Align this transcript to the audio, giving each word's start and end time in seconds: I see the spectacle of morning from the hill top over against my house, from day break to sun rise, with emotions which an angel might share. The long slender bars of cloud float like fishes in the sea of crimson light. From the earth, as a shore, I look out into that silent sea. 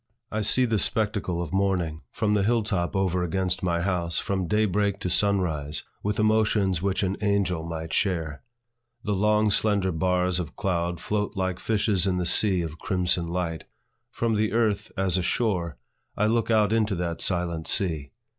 I 0.31 0.41
see 0.41 0.65
the 0.65 0.79
spectacle 0.79 1.43
of 1.43 1.53
morning 1.53 2.01
from 2.11 2.33
the 2.33 2.41
hill 2.41 2.63
top 2.63 2.95
over 2.95 3.21
against 3.23 3.61
my 3.61 3.81
house, 3.81 4.17
from 4.17 4.47
day 4.47 4.65
break 4.65 4.99
to 5.01 5.11
sun 5.11 5.41
rise, 5.41 5.83
with 6.01 6.17
emotions 6.19 6.81
which 6.81 7.03
an 7.03 7.17
angel 7.21 7.61
might 7.63 7.93
share. 7.93 8.41
The 9.03 9.13
long 9.13 9.51
slender 9.51 9.91
bars 9.91 10.39
of 10.39 10.55
cloud 10.55 10.99
float 10.99 11.35
like 11.37 11.59
fishes 11.59 12.07
in 12.07 12.17
the 12.17 12.25
sea 12.25 12.63
of 12.63 12.79
crimson 12.79 13.27
light. 13.27 13.65
From 14.09 14.33
the 14.33 14.53
earth, 14.53 14.91
as 14.97 15.19
a 15.19 15.21
shore, 15.21 15.77
I 16.17 16.25
look 16.25 16.49
out 16.49 16.73
into 16.73 16.95
that 16.95 17.21
silent 17.21 17.67
sea. 17.67 18.09